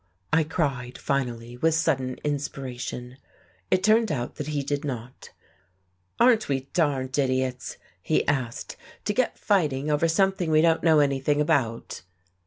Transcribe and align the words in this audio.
I 0.33 0.43
cried 0.43 0.97
finally, 0.97 1.57
with 1.57 1.75
sudden 1.75 2.15
inspiration. 2.23 3.17
It 3.69 3.83
turned 3.83 4.11
out 4.11 4.37
that 4.37 4.47
he 4.47 4.63
did 4.63 4.83
not. 4.83 5.29
"Aren't 6.19 6.49
we 6.49 6.61
darned 6.73 7.15
idiots," 7.19 7.77
he 8.01 8.27
asked, 8.27 8.77
"to 9.05 9.13
get 9.13 9.37
fighting 9.37 9.91
over 9.91 10.07
something 10.07 10.49
we 10.49 10.61
don't 10.63 10.81
know 10.81 11.01
anything 11.01 11.39
about?" 11.39 12.01